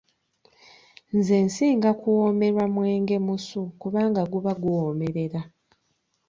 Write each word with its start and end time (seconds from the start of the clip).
Nze 1.15 1.35
nsinga 1.47 1.89
kuwoomerwa 1.99 2.65
mwenge 2.75 3.15
musu 3.25 3.61
kubanga 3.81 4.21
guba 4.31 4.51
guwoomerera. 4.61 5.41